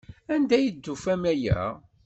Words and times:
Anda 0.33 0.53
ay 0.57 0.67
d-ufan 0.69 1.23
aya? 1.33 1.59